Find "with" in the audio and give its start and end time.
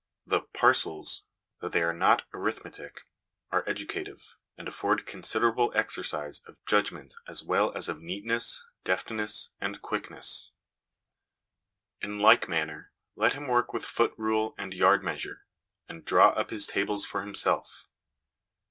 13.73-13.85